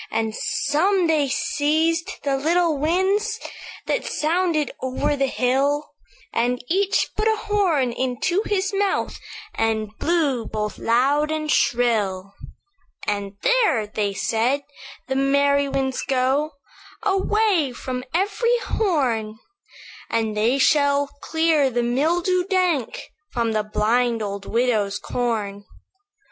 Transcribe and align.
"And 0.09 0.33
some 0.35 1.05
they 1.05 1.27
seized 1.29 2.09
the 2.23 2.35
little 2.35 2.75
winds 2.75 3.39
That 3.85 4.03
sounded 4.03 4.71
over 4.81 5.15
the 5.15 5.27
hill; 5.27 5.91
And 6.33 6.59
each 6.69 7.09
put 7.15 7.27
a 7.27 7.35
horn 7.35 7.93
unto 7.95 8.41
his 8.47 8.73
mouth, 8.73 9.19
And 9.53 9.95
blew 9.99 10.47
both 10.47 10.79
loud 10.79 11.29
and 11.29 11.51
shrill; 11.51 12.33
"'And 13.05 13.37
there,' 13.43 13.85
they 13.85 14.11
said, 14.11 14.63
'the 15.05 15.17
merry 15.17 15.67
winds 15.69 16.01
go 16.01 16.53
Away 17.03 17.71
from 17.71 18.03
every 18.11 18.57
horn; 18.63 19.37
And 20.09 20.35
they 20.35 20.57
shall 20.57 21.09
clear 21.21 21.69
the 21.69 21.83
mildew 21.83 22.45
dank 22.45 23.11
From 23.31 23.51
the 23.51 23.61
blind 23.63 24.23
old 24.23 24.47
widow's 24.47 24.97
corn. 24.97 25.65